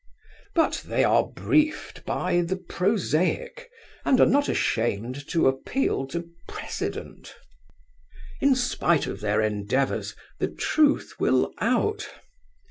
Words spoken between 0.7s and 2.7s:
they are briefed by the